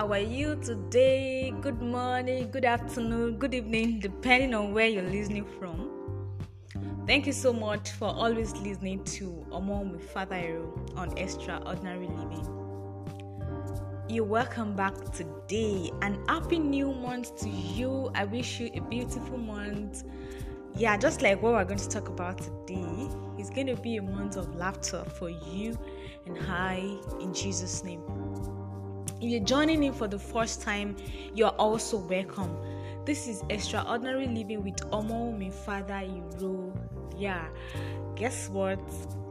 [0.00, 1.52] How are you today?
[1.60, 5.90] Good morning, good afternoon, good evening, depending on where you're listening from.
[7.06, 12.46] Thank you so much for always listening to Omon with Father Ero on Extraordinary Living.
[14.08, 18.10] You're welcome back today and happy new month to you.
[18.14, 20.04] I wish you a beautiful month.
[20.74, 24.02] Yeah, just like what we're going to talk about today, it's going to be a
[24.02, 25.78] month of laughter for you
[26.24, 28.00] and I in Jesus' name.
[29.20, 30.96] If you're joining in for the first time,
[31.34, 32.56] you're also welcome.
[33.04, 36.72] This is Extraordinary Living with Omo, father, Iro.
[37.18, 37.44] Yeah,
[38.16, 38.80] guess what?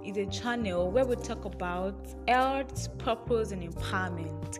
[0.04, 1.96] It's a channel where we talk about
[2.28, 4.60] health, purpose, and empowerment.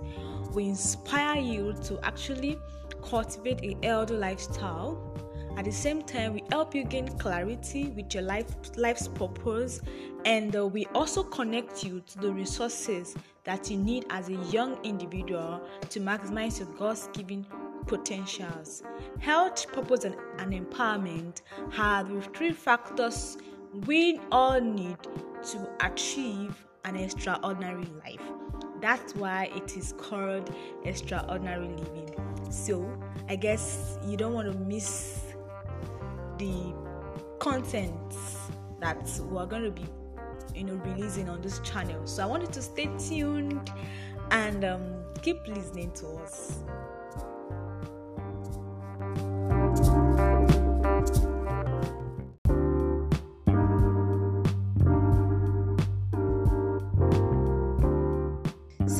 [0.56, 2.58] We inspire you to actually
[3.04, 4.98] cultivate a healthy lifestyle.
[5.58, 9.82] At the same time, we help you gain clarity with your life life's purpose,
[10.26, 14.78] and uh, we also connect you to the resources that you need as a young
[14.84, 17.46] individual to maximize your God's-given
[17.88, 18.84] potentials.
[19.20, 21.42] Health, purpose, and, and empowerment
[21.78, 23.38] are the three factors
[23.86, 24.98] we all need
[25.44, 28.22] to achieve an extraordinary life.
[28.82, 30.54] That's why it is called
[30.86, 32.16] extraordinary living.
[32.50, 32.90] So,
[33.28, 35.29] I guess you don't want to miss
[36.40, 36.74] the
[37.40, 38.38] contents
[38.80, 39.86] that we're going to be
[40.56, 43.72] you know releasing on this channel so i want you to stay tuned
[44.32, 46.60] and um, keep listening to us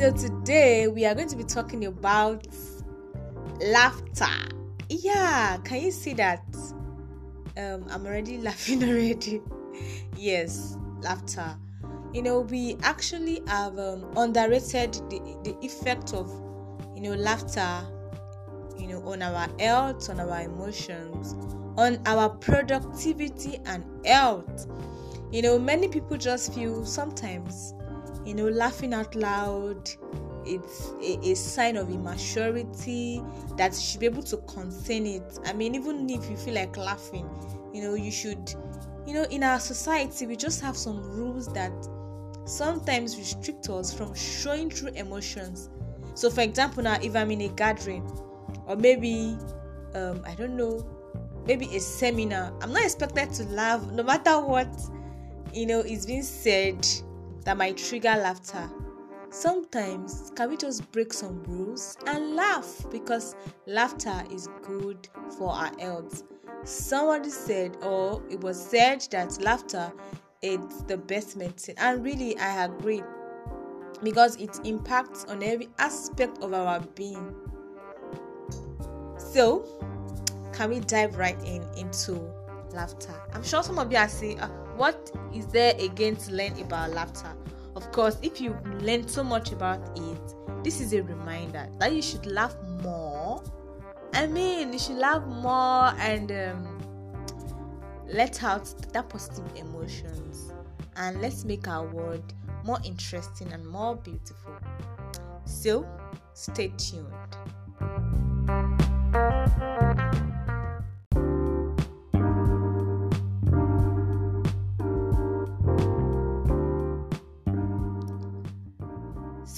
[0.00, 2.46] So, today we are going to be talking about
[3.60, 4.24] laughter.
[4.88, 6.42] Yeah, can you see that?
[7.56, 9.40] Um, I'm already laughing already.
[10.16, 11.56] yes, laughter.
[12.12, 16.28] You know, we actually have um, underrated the, the effect of,
[16.94, 17.86] you know, laughter,
[18.76, 21.34] you know, on our health, on our emotions,
[21.78, 24.66] on our productivity and health.
[25.30, 27.74] You know, many people just feel sometimes
[28.24, 29.90] you know, laughing out loud.
[30.50, 33.22] It's a, a, sign of immaturity
[33.56, 35.38] that you should be able to contain it.
[35.44, 37.28] I mean, even if you feel like laughing,
[37.72, 38.52] you know, you should,
[39.06, 41.72] you know, in our society, we just have some rules that
[42.44, 45.70] sometimes restrict us from showing true emotions.
[46.14, 48.10] So, for example, now if I'm in a gathering,
[48.66, 49.36] or maybe,
[49.94, 50.84] um, I don't know,
[51.46, 54.68] maybe a seminar, I'm not expected to laugh no matter what,
[55.54, 56.86] you know, is being said
[57.44, 58.68] that might trigger laughter.
[59.30, 63.36] Sometimes, can we just break some rules and laugh because
[63.66, 65.08] laughter is good
[65.38, 66.24] for our health?
[66.64, 69.92] Somebody said, or it was said, that laughter
[70.42, 73.02] is the best medicine, and really, I agree
[74.02, 77.34] because it impacts on every aspect of our being.
[79.16, 79.64] So,
[80.52, 82.32] can we dive right in into
[82.72, 83.14] laughter?
[83.32, 86.90] I'm sure some of you are saying, uh, what is there again to learn about
[86.90, 87.32] laughter?
[87.76, 92.02] Of course, if you've learned so much about it, this is a reminder that you
[92.02, 93.42] should laugh more.
[94.12, 96.80] I mean, you should laugh more and um,
[98.06, 100.52] let out that positive emotions
[100.96, 104.58] and let's make our world more interesting and more beautiful.
[105.44, 105.86] So,
[106.34, 107.06] stay tuned.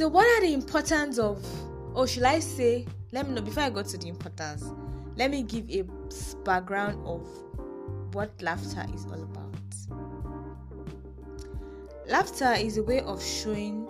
[0.02, 1.40] So, what are the importance of,
[1.94, 4.64] or should I say, let me know before I go to the importance,
[5.14, 5.84] let me give a
[6.42, 7.24] background of
[8.12, 9.54] what laughter is all about.
[12.08, 13.86] Laughter is a way of showing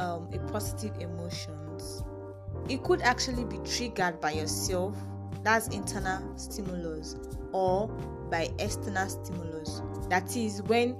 [0.00, 2.02] um, a positive emotions.
[2.68, 4.96] It could actually be triggered by yourself,
[5.44, 7.14] that's internal stimulus,
[7.52, 7.86] or
[8.32, 9.80] by external stimulus.
[10.08, 10.96] That is when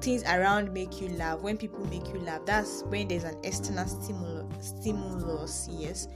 [0.00, 3.86] things around make you laugh when people make you laugh that's when there's an external
[3.86, 4.46] stimulus
[4.80, 6.08] stimulus yes.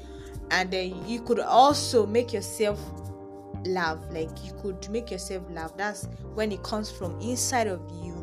[0.50, 2.81] And then you could also make yourself
[3.64, 8.17] laugh like you could make yourself laugh that's when it comes from inside of you.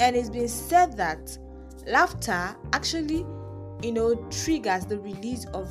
[0.00, 1.36] And it's been said that
[1.86, 3.24] laughter actually
[3.82, 5.70] you know triggers the release of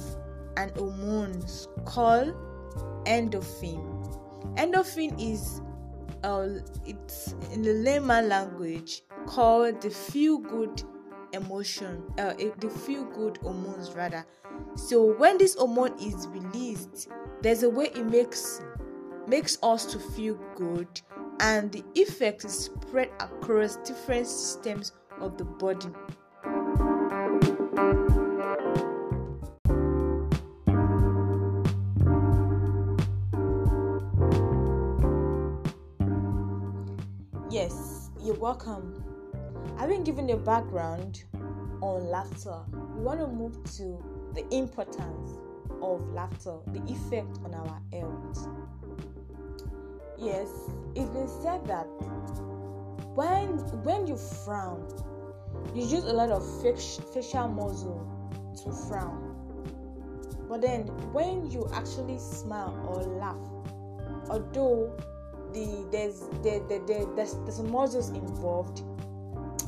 [0.58, 1.44] an hormone
[1.86, 2.34] called
[3.06, 3.84] endorphin.
[4.58, 5.62] Endorphin is
[6.24, 6.48] uh,
[6.86, 10.84] it's in the layman language called the feel good
[11.34, 14.26] emotion uh, the feel good hormones rather.
[14.76, 17.10] So when this hormone is released
[17.42, 18.62] there's a way it makes
[19.28, 20.88] makes us to feel good
[21.40, 25.90] and the effect is spread across different systems of the body
[37.58, 39.04] Yes, you're welcome.
[39.80, 41.24] I've been given a background
[41.82, 42.60] on laughter.
[42.96, 43.98] We want to move to
[44.36, 45.40] the importance
[45.82, 48.48] of laughter, the effect on our health.
[50.20, 50.48] Yes,
[50.94, 51.88] it's been said that
[53.16, 54.88] when when you frown,
[55.74, 58.06] you use a lot of facial muscle
[58.64, 59.34] to frown.
[60.48, 64.96] But then when you actually smile or laugh, although
[65.58, 68.84] the there's there, there, there, there's, there's muscles involved,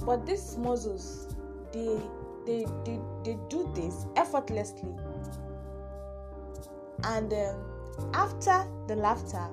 [0.05, 1.35] but these muscles
[1.71, 1.99] they
[2.45, 4.95] they they, they do this effortlessly.
[7.03, 9.47] And um, after the laughter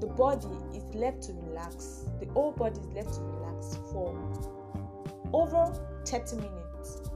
[0.00, 2.04] the body is left to relax.
[2.20, 4.14] The whole body is left to relax for
[5.32, 5.72] over
[6.04, 7.10] 30 minutes.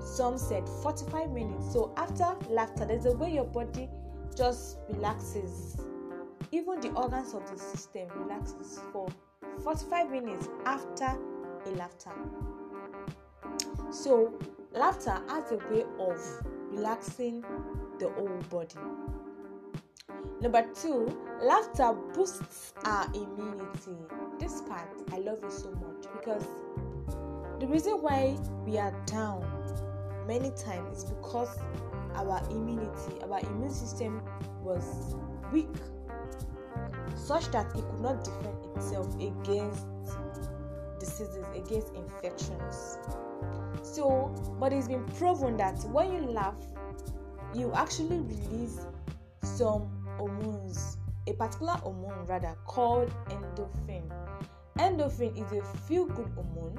[0.00, 1.72] Some said 45 minutes.
[1.72, 3.88] So after laughter there's a way your body
[4.36, 5.78] just relaxes
[6.52, 9.08] even the organs of the system relaxes for
[9.62, 11.16] 45 minutes after
[11.66, 12.12] a laughter
[13.90, 14.32] so
[14.72, 16.20] laughter has a way of
[16.70, 17.42] relaxing
[17.98, 18.76] the whole body.
[20.40, 23.96] Number two, laughter boosts our immunity.
[24.38, 26.44] This part I love it so much because
[27.58, 29.44] the reason why we are down
[30.26, 31.58] many times is because
[32.14, 34.22] our immunity, our immune system
[34.62, 35.14] was
[35.52, 35.68] weak,
[37.16, 39.86] such that it could not defend itself against
[41.00, 42.98] diseases, against infections.
[43.82, 46.54] So, but it's been proven that when you laugh,
[47.54, 48.80] you actually release
[49.42, 54.10] some hormones, a particular hormone rather called endorphin.
[54.78, 56.78] Endorphin is a feel good hormone.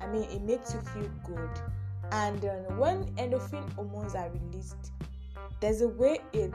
[0.00, 1.50] I mean, it makes you feel good.
[2.12, 4.92] And uh, when endorphin hormones are released,
[5.60, 6.54] there's a way it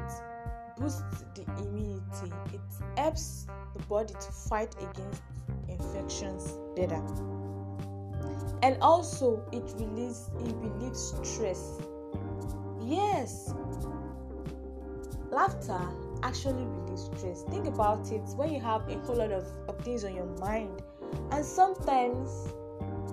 [0.81, 2.33] boosts the immunity.
[2.53, 2.61] It
[2.97, 5.21] helps the body to fight against
[5.69, 7.01] infections better.
[8.63, 11.79] And also, it releases it relieves stress
[12.91, 13.53] Yes,
[15.31, 15.79] laughter
[16.23, 17.43] actually relieves stress.
[17.43, 20.81] Think about it when you have a whole lot of, of things on your mind,
[21.31, 22.29] and sometimes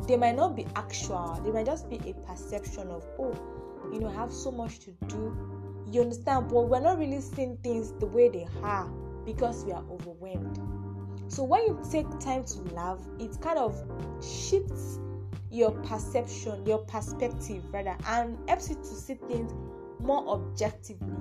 [0.08, 3.38] they might not be actual, they might just be a perception of, oh,
[3.92, 5.57] you know, I have so much to do.
[5.90, 8.88] You understand, but we're not really seeing things the way they are
[9.24, 10.58] because we are overwhelmed.
[11.28, 13.82] So when you take time to love, it kind of
[14.22, 14.98] shifts
[15.50, 19.52] your perception, your perspective rather, and helps you to see things
[20.00, 21.14] more objectively.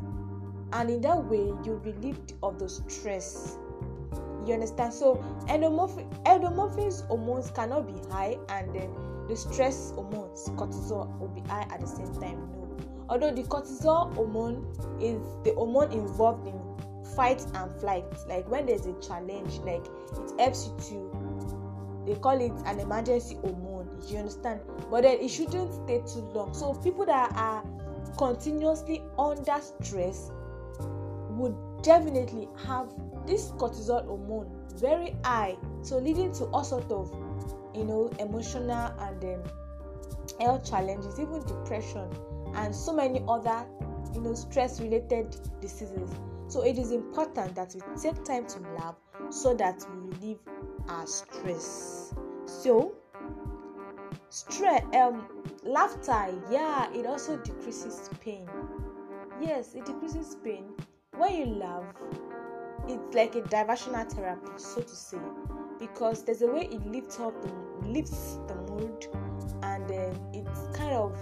[0.74, 3.58] And in that way, you're relieved of the stress.
[4.46, 4.94] You understand?
[4.94, 5.16] So
[5.48, 8.94] endomorphin, endomorphins hormones cannot be high, and then
[9.28, 12.50] the stress hormones, cortisol, will be high at the same time.
[12.52, 12.67] No.
[13.10, 14.66] Although the cortisol hormone
[15.00, 16.60] is the hormone involved in
[17.16, 21.28] fight and flight, like when there's a challenge, like it helps you to
[22.06, 24.62] they call it an emergency hormone you understand.
[24.90, 26.54] But then it shouldn't stay too long.
[26.54, 27.64] So people that are
[28.18, 30.32] continuously under stress
[31.32, 32.94] would definitely have
[33.26, 35.58] this cortisol hormone very high.
[35.82, 37.14] So leading to all sort of
[37.76, 39.44] you know emotional and um,
[40.40, 42.10] health challenges even depression
[42.56, 43.66] and so many other
[44.14, 46.10] you know stress related diseases.
[46.48, 48.96] So it is important that we take time to laugh
[49.30, 50.40] so that we relieve
[50.88, 52.14] our stress.
[52.46, 52.94] So
[54.30, 55.26] stress um
[55.64, 58.50] laughter yeah it also decreases pain.
[59.42, 60.74] Yes it decreases pain.
[61.18, 61.84] When you laugh
[62.88, 65.18] it's like a diversional therapy so to say
[65.80, 67.52] because there's a way it lifts up the
[67.88, 69.08] lifts the mood
[69.64, 71.18] and then it kind of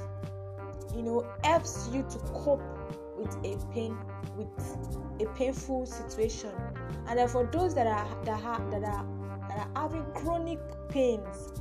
[0.96, 2.62] you know helps you to cope
[3.18, 3.98] with a pain
[4.36, 4.48] with
[5.22, 6.52] a painful situation
[7.08, 9.06] and then for those that are that are that are
[9.48, 10.60] that are having chronic
[10.90, 11.52] pains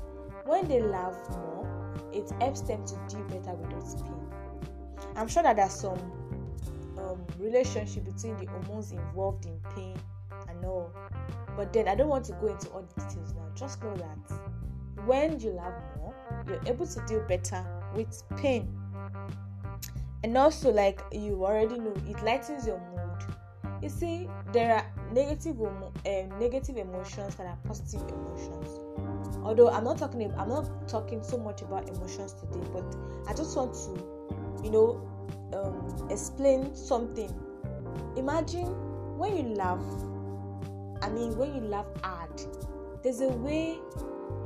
[0.46, 1.66] when they laugh more,
[2.12, 4.14] it helps them to deal better with those pain.
[5.16, 5.98] I'm sure that there's some
[6.98, 9.96] um, relationship between the hormones involved in pain
[10.48, 10.92] and all,
[11.56, 13.48] but then I don't want to go into all the details now.
[13.54, 16.14] Just know that when you laugh more,
[16.46, 17.64] you're able to deal better
[17.94, 18.68] with pain.
[20.24, 23.36] And also, like you already know, it lightens your mood.
[23.80, 25.92] You see, there are negative, um,
[26.40, 28.80] negative emotions and are positive emotions
[29.44, 32.84] although i'm not talking i'm not talking so much about emotions today but
[33.28, 35.06] i just want to you know
[35.52, 37.32] um, explain something
[38.16, 38.66] imagine
[39.18, 39.82] when you laugh
[41.02, 42.40] i mean when you laugh hard
[43.02, 43.78] there's a way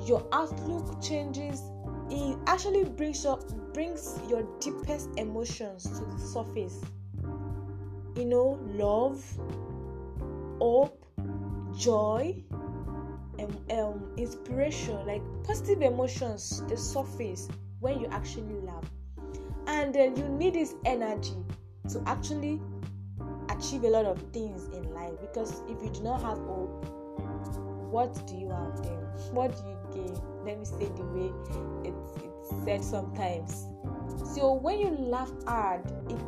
[0.04, 1.62] your outlook changes
[2.10, 6.80] it actually brings up brings your deepest emotions to the surface
[8.16, 9.24] you know love
[10.60, 11.04] hope
[11.76, 12.34] joy
[13.38, 17.48] um, um, inspiration, like positive emotions, the surface
[17.80, 18.84] when you actually love
[19.66, 21.36] and then you need this energy
[21.88, 22.60] to actually
[23.50, 25.12] achieve a lot of things in life.
[25.20, 26.84] Because if you do not have hope,
[27.90, 28.98] what do you have then?
[29.32, 30.16] What do you gain?
[30.44, 31.32] Let me say the way
[31.84, 33.66] it's, it's said sometimes.
[34.34, 36.20] So when you laugh hard, it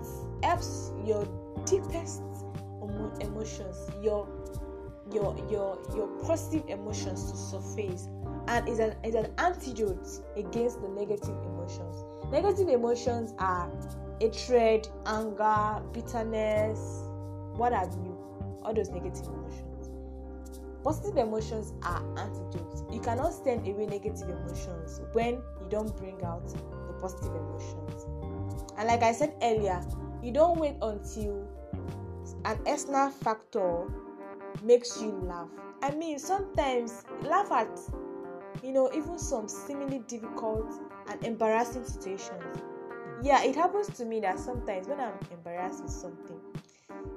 [0.42, 1.26] helps your
[1.64, 2.22] deepest
[3.20, 4.28] emotions, your
[5.12, 8.08] your your your positive emotions to surface
[8.48, 12.04] and is an is an antidote against the negative emotions.
[12.30, 13.70] Negative emotions are
[14.20, 16.78] hatred, anger, bitterness,
[17.56, 18.16] what have you,
[18.62, 19.69] all those negative emotions.
[20.82, 22.84] Positive emotions are antidotes.
[22.90, 28.06] You cannot stand away negative emotions when you don't bring out the positive emotions.
[28.78, 29.82] And like I said earlier,
[30.22, 31.46] you don't wait until
[32.44, 33.86] an external factor
[34.62, 35.48] makes you laugh.
[35.82, 37.78] I mean, sometimes laugh at,
[38.62, 40.66] you know, even some seemingly difficult
[41.08, 42.62] and embarrassing situations.
[43.22, 46.40] Yeah, it happens to me that sometimes when I'm embarrassed with something,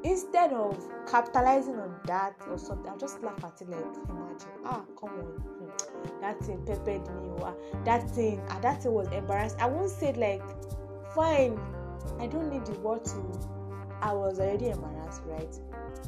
[0.03, 0.77] instead of
[1.09, 5.25] capitalizing on that or something, I'll just laugh at it like, imagine, ah, come on,
[5.25, 9.59] hmm, that thing peppered me, or ah, that thing, ah, that thing was embarrassing.
[9.59, 10.43] I won't say like,
[11.15, 11.59] fine,
[12.19, 13.39] I don't need the word to,
[14.01, 15.57] I was already embarrassed, right?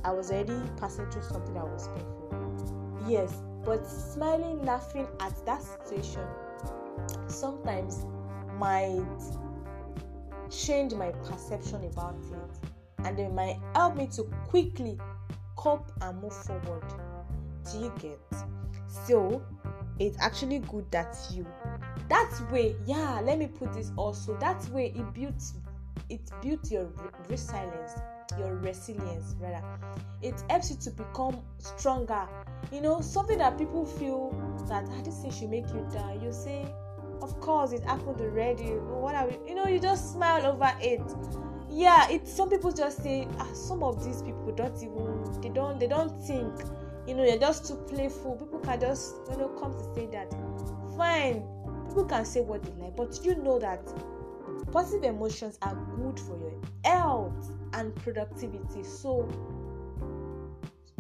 [0.04, 3.06] I was already passing through something that was painful.
[3.08, 3.34] Yes,
[3.64, 6.26] but smiling, laughing at that situation
[7.28, 8.06] sometimes
[8.58, 9.04] might
[10.50, 12.75] change my perception about it
[13.06, 14.98] and it might help me to quickly
[15.56, 16.84] cope and move forward.
[17.72, 18.20] Do you get?
[19.08, 19.42] So
[20.00, 21.46] it's actually good that you
[22.10, 24.38] that way, yeah, let me put this also.
[24.38, 25.56] That way it builds
[26.10, 26.90] it builds your
[27.30, 27.94] resilience
[28.38, 29.64] your resilience rather
[30.22, 32.28] it helps you to become stronger
[32.72, 34.32] you know something that people feel
[34.68, 36.66] that ah, this thing should make you die you say
[37.22, 38.72] of course it happened already
[39.02, 41.02] what are we you know you just smile over it
[41.76, 45.80] yeah it's some people just say ah, some of these people don't even they don't
[45.80, 46.52] they don't think
[47.06, 50.34] you know they're just too playful people can just you know come to say that
[50.98, 51.44] fine
[51.88, 53.82] people can say what they like but you know that
[54.72, 56.54] positive emotions are good for your
[56.84, 58.84] health and productivity.
[58.84, 59.28] So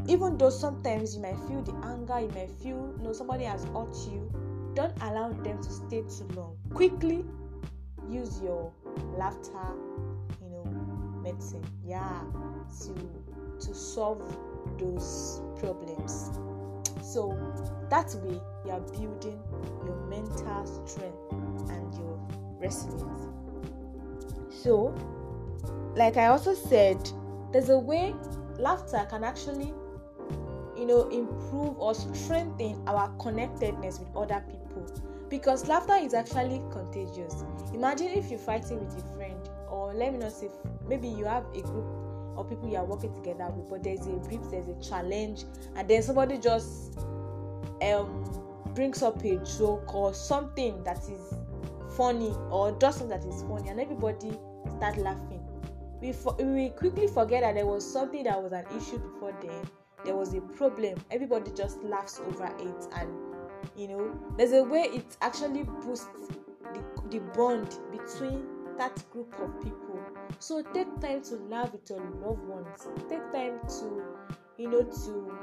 [0.07, 3.63] even though sometimes you might feel the anger, you might feel you know somebody has
[3.65, 4.31] hurt you,
[4.75, 6.57] don't allow them to stay too long.
[6.73, 7.25] Quickly
[8.09, 8.71] use your
[9.17, 9.73] laughter,
[11.25, 12.21] medicine, yeah,
[12.81, 12.93] to
[13.65, 14.21] to solve
[14.77, 16.31] those problems.
[17.01, 17.37] So
[17.89, 19.41] that way you are building
[19.85, 22.19] your mental strength and your
[22.59, 23.27] resilience.
[24.49, 24.93] So
[25.95, 26.97] like I also said,
[27.51, 28.13] there's a way
[28.57, 29.73] laughter can actually,
[30.77, 34.85] you know, improve or strengthen our connectedness with other people
[35.29, 37.43] because laughter is actually contagious.
[37.73, 40.49] Imagine if you're fighting with a friend, or let me not say,
[40.87, 41.85] maybe you have a group
[42.37, 45.43] of people you are working together with, but there's a beef, there's a challenge,
[45.75, 46.97] and then somebody just
[47.81, 48.23] um
[48.73, 51.33] brings up a joke or something that is
[51.95, 54.31] funny or does something that is funny, and everybody
[54.77, 55.41] start laughing.
[56.01, 59.65] We, for, we quickly forget that there was something that was an issue before then.
[60.03, 60.95] There was a problem.
[61.09, 63.09] Everybody just laughs over it and
[63.75, 66.07] you know there's a way it actually boosts
[66.73, 68.45] the, the bond between
[68.77, 69.99] that group of people
[70.39, 74.03] so take time to laugh with your loved ones take time to
[74.57, 75.37] you know to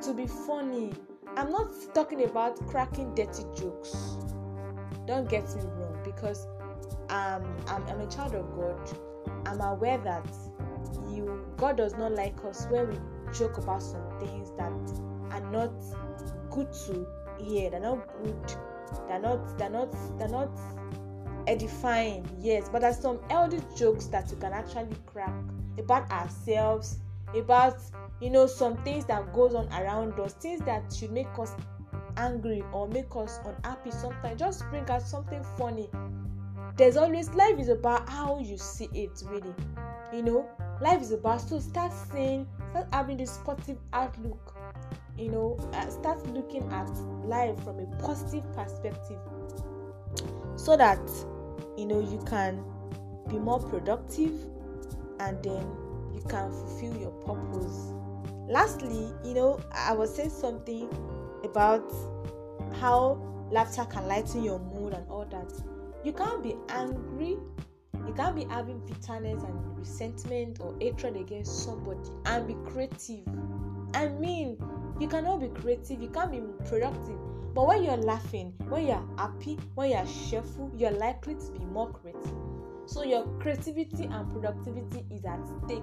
[0.00, 0.92] to be funny
[1.36, 4.16] i'm not talking about cracking dirty jokes
[5.06, 6.46] don't get me wrong because
[7.08, 8.98] um, I'm, I'm a child of god
[9.46, 10.26] I'm aware that
[11.10, 12.96] you God does not like us when we
[13.32, 14.72] joke about some things that
[15.30, 15.72] are not
[16.50, 17.06] good to
[17.38, 17.70] hear.
[17.70, 18.54] They're not good.
[19.08, 19.58] They're not.
[19.58, 19.94] They're not.
[20.18, 20.50] They're not
[21.50, 22.26] edifying.
[22.40, 25.34] Yes, but there's some elder jokes that you can actually crack
[25.78, 26.98] about ourselves,
[27.34, 27.76] about
[28.20, 31.54] you know some things that goes on around us, things that should make us
[32.16, 33.90] angry or make us unhappy.
[33.90, 35.88] Sometimes just bring out something funny
[36.80, 39.54] there's always life is about how you see it really
[40.14, 40.48] you know
[40.80, 44.54] life is about so start saying start having this positive outlook
[45.18, 46.88] you know uh, start looking at
[47.26, 49.18] life from a positive perspective
[50.56, 51.00] so that
[51.76, 52.62] you know you can
[53.28, 54.32] be more productive
[55.20, 55.66] and then
[56.14, 57.92] you can fulfill your purpose.
[58.48, 60.88] Lastly you know i was saying something
[61.44, 61.92] about
[62.80, 65.52] how laughter can lighten your mood and all that.
[66.04, 67.36] You can't be angry
[68.06, 73.26] you can't be having bitterness and resentment or hatred against somebody and be creative.
[73.94, 74.56] I mean
[75.00, 76.00] you cannot be creative.
[76.00, 77.18] You can't be productive.
[77.54, 81.90] But when you're laughing when you're happy when you're cheerful you're likely to be more
[81.90, 82.34] creative.
[82.86, 85.82] So your creativity and productivity is at stake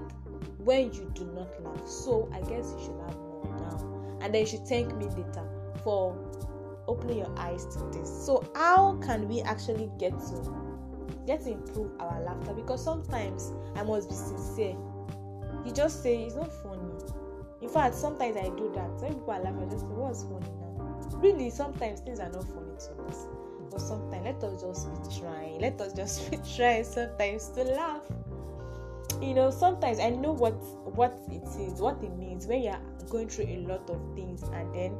[0.59, 1.87] when you do not laugh.
[1.87, 4.17] So i guess you should laugh more now.
[4.21, 5.43] And then you should thank me later
[5.83, 6.17] for
[6.87, 8.09] opening your eyes to this.
[8.25, 10.53] So how can we actually get to
[11.25, 12.53] get to improve our laughter?
[12.53, 14.77] Because sometimes i must be sincere.
[15.65, 16.76] You just say it's not funny
[17.67, 18.89] in fact sometimes i do that.
[19.01, 21.19] When people are laughing i just say what's funny now?
[21.19, 23.27] Really sometimes things are not funny to us
[23.69, 25.59] but sometimes let us just be trying.
[25.59, 28.03] Let us just be trying sometimes to laugh.
[29.21, 30.53] You know sometimes i know what
[30.95, 34.73] what it is what it means when you're going through a lot of things and
[34.73, 34.95] then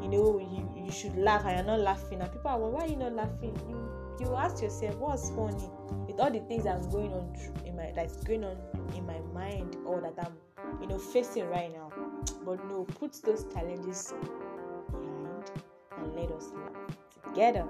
[0.00, 2.20] you know you you should laugh and you're not laughing.
[2.20, 3.58] And people are well, why are you not laughing?
[3.68, 3.90] You
[4.20, 5.68] you ask yourself what's funny?
[6.06, 7.34] With all the things i'm going on
[7.66, 8.56] in my that's going on
[8.94, 10.34] in my mind or that i'm
[10.80, 11.90] you know facing right now
[12.44, 14.14] but no put those challenges
[14.90, 15.50] behind
[15.98, 17.66] and let us laugh together.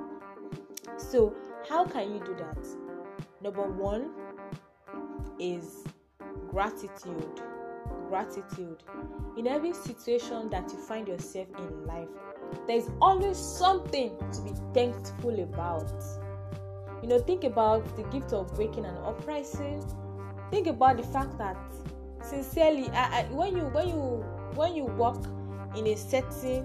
[0.97, 1.35] So
[1.69, 2.67] how can you do that?
[3.43, 4.11] Number one
[5.39, 5.85] is
[6.49, 7.41] gratitude.
[8.09, 8.83] Gratitude.
[9.37, 12.09] In every situation that you find yourself in life
[12.67, 15.93] there's always something to be thankful about.
[17.03, 19.85] You know think about the gift of waking and uprising.
[20.51, 21.57] Think about the fact that
[22.23, 25.25] sincerely I, I, when you when you when you work
[25.77, 26.65] in a setting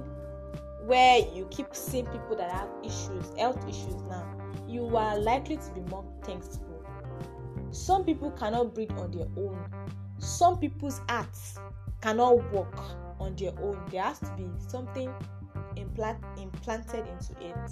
[0.86, 5.72] where you keep seeing people that have issues health issues now you are likely to
[5.74, 6.86] be more thankful.
[7.72, 9.58] Some people cannot breathe on their own.
[10.19, 11.58] Some people's hearts
[12.01, 12.77] cannot work
[13.19, 13.81] on their own.
[13.89, 15.12] There has to be something
[15.75, 17.72] implant implanted into it.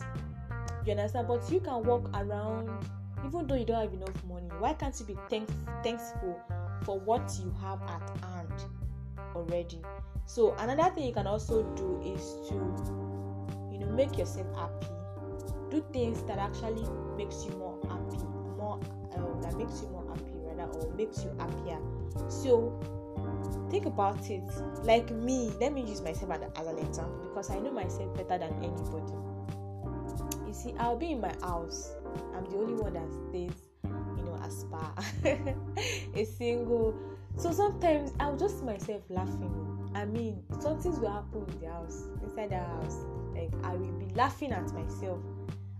[0.85, 1.27] You understand?
[1.27, 2.70] But you can walk around
[3.25, 4.50] even though you don't have enough money.
[4.59, 5.50] Why can't you be thank-
[5.83, 6.39] thankful
[6.83, 8.36] for what you have at hand
[9.37, 9.81] already.
[10.25, 12.55] So another thing you can also do is to
[13.71, 14.87] you know make yourself happy.
[15.69, 18.23] Do things that actually makes you more happy
[18.57, 18.79] more
[19.15, 21.79] uh, that makes you more happy rather or makes you happier.
[22.29, 22.77] So
[23.69, 24.43] think about it.
[24.83, 28.53] Like me let me use myself as an example because i know myself better than
[28.63, 29.13] anybody.
[30.47, 31.93] You see i'll be in my house.
[32.35, 33.57] I'm the only one that stays
[34.17, 34.93] you know as far
[36.15, 36.93] a single
[37.37, 39.53] so sometimes i'll just myself laughing.
[39.95, 42.97] I mean something will happen in the house inside the house.
[43.33, 45.19] Like i will be laughing at myself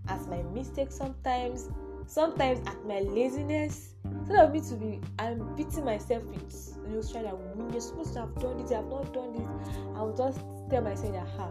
[0.08, 1.68] at my mistakes sometimes
[2.06, 3.94] sometimes at my laziness.
[4.04, 7.80] Instead of me to be i'm beating myself with you know trying that mean you're
[7.80, 9.48] supposed to have done this you have not done this.
[9.96, 10.40] I will just
[10.70, 11.48] tell myself that ha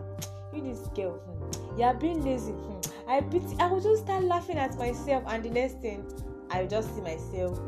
[0.53, 4.23] you this girl hmm, you are being lazy hmm, i beat i will just start
[4.23, 5.23] laughing at myself.
[5.27, 6.05] And the next thing
[6.49, 7.59] i will just see myself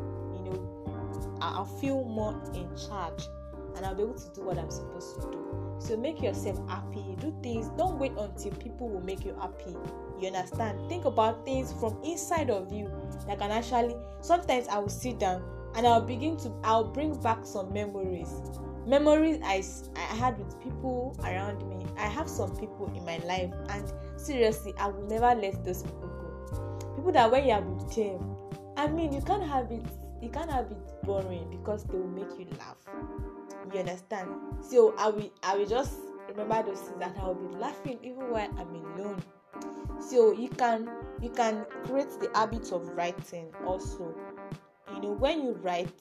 [1.40, 3.28] i'll feel more in charge
[3.76, 5.60] and i'll be able to do what i'm supposed to do.
[5.80, 7.16] So make yourself happy.
[7.20, 7.68] Do things.
[7.76, 9.74] Don't wait until people will make you happy.
[10.20, 10.88] You understand?
[10.88, 12.90] Think about things from inside of you
[13.26, 15.42] that can actually sometimes i will sit down
[15.74, 18.30] and i'll begin to i'll bring back some memories.
[18.86, 19.62] Memories i
[19.96, 21.86] i had with people around me.
[21.96, 26.08] I have some people in my life and seriously i will never let those people
[26.08, 26.94] go.
[26.94, 28.36] People that when you are with them
[28.76, 29.84] i mean you can't have it
[30.22, 32.76] you can't have it boring because they will make you laugh.
[33.72, 34.28] You understand?
[34.62, 35.94] So i will i will just
[36.28, 39.22] remember those things that i will be laughing even when i'm alone.
[40.00, 40.88] So you can
[41.20, 44.14] you can create the habit of writing also.
[44.94, 45.94] You know when you write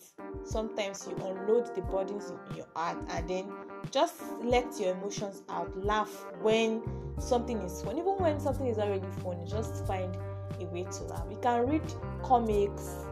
[0.43, 3.51] sometimes you unload the burdens in your heart and then
[3.91, 6.81] just let your emotions out laugh when
[7.19, 7.97] something is fun.
[7.97, 10.17] Even when something is already fun just find
[10.59, 11.25] a way to laugh.
[11.29, 11.83] You can read
[12.23, 13.05] comics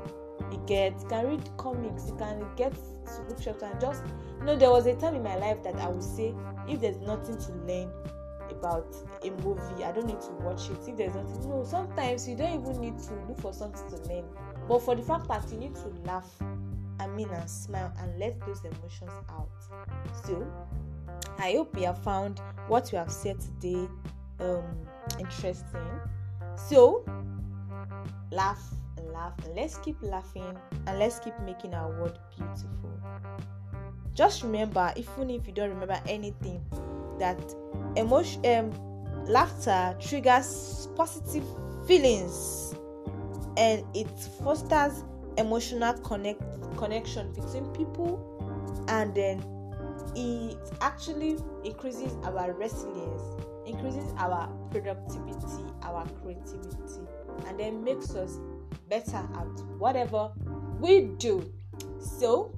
[0.52, 2.74] you get you can read comics you can get
[3.28, 4.04] bookshops and just
[4.40, 6.34] you know there was a time in my life that i would say
[6.68, 7.90] if there's nothing to learn
[8.52, 10.78] about a movie i don't need to watch it.
[10.88, 14.26] If there's nothing no sometimes you don't even need to look for something to learn.
[14.68, 16.30] But for the fact that you need to laugh
[17.00, 19.50] i mean and smile and let those emotions out.
[20.26, 20.46] So
[21.40, 23.88] i hope you have found what we have said today
[24.40, 24.64] um
[25.20, 25.88] interesting.
[26.56, 27.06] So
[28.32, 28.62] laugh
[29.28, 29.46] laugh.
[29.46, 33.02] And let's keep laughing and let's keep making our world beautiful.
[34.14, 36.64] Just remember even if you don't remember anything
[37.20, 37.40] that
[37.96, 41.44] emotion um, laughter triggers positive
[41.86, 42.74] feelings
[43.58, 44.08] and it
[44.44, 45.04] fosters
[45.38, 46.42] emotional connect
[46.78, 48.34] connection between people
[48.88, 49.44] and then
[50.16, 53.22] it actually increases our resilience
[53.68, 57.02] increases our productivity our creativity
[57.48, 58.40] and then makes us
[58.90, 60.32] better at whatever
[60.80, 61.52] we do
[62.00, 62.54] so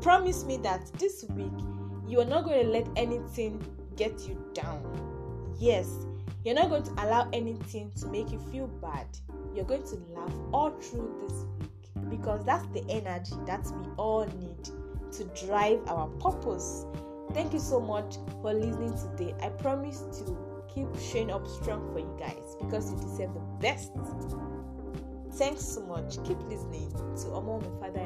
[0.00, 1.52] promise me that this week
[2.06, 3.60] you are not going to let anything
[3.96, 4.82] get you down.
[5.58, 5.90] Yes,
[6.44, 9.06] you're not going to allow anything to make you feel bad.
[9.54, 14.26] You're going to laugh all through this week because that's the energy that we all
[14.38, 14.64] need
[15.12, 16.86] to drive our purpose.
[17.32, 19.34] Thank you so much for listening today.
[19.42, 20.36] I promise to
[20.72, 23.90] keep showing up strong for you guys because you deserve the best.
[25.36, 26.16] Thanks so much.
[26.24, 28.00] Keep listening to Omo Father